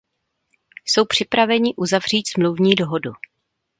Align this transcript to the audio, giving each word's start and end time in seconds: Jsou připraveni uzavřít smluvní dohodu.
Jsou 0.85 1.05
připraveni 1.05 1.73
uzavřít 1.75 2.27
smluvní 2.27 2.75
dohodu. 2.75 3.11